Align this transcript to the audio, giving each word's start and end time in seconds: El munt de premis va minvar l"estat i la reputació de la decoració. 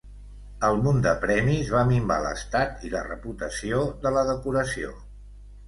El 0.69 0.79
munt 0.85 1.03
de 1.07 1.11
premis 1.25 1.69
va 1.75 1.83
minvar 1.91 2.17
l"estat 2.23 2.89
i 2.89 2.93
la 2.97 3.03
reputació 3.11 3.85
de 4.07 4.17
la 4.19 4.27
decoració. 4.33 4.99